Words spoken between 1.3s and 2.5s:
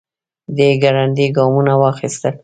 ګامونه واخيستل.